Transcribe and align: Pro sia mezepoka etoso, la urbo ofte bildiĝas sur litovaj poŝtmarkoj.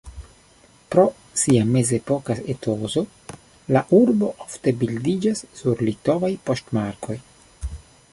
Pro 0.93 1.03
sia 1.41 1.65
mezepoka 1.73 2.37
etoso, 2.53 3.03
la 3.77 3.83
urbo 3.99 4.31
ofte 4.47 4.73
bildiĝas 4.81 5.45
sur 5.61 5.85
litovaj 5.91 6.33
poŝtmarkoj. 6.49 7.19